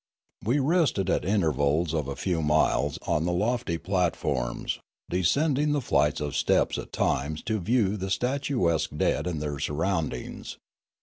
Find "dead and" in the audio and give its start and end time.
8.97-9.39